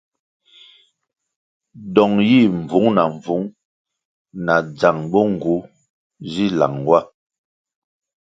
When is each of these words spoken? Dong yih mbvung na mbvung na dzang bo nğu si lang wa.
Dong 1.93 2.15
yih 2.29 2.49
mbvung 2.61 2.89
na 2.95 3.03
mbvung 3.13 3.45
na 4.45 4.55
dzang 4.77 5.01
bo 5.11 5.21
nğu 5.31 5.55
si 6.31 6.45
lang 6.59 6.77
wa. 6.87 6.99